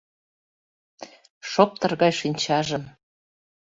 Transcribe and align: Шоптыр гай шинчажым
Шоптыр 1.51 1.91
гай 2.01 2.13
шинчажым 2.19 2.83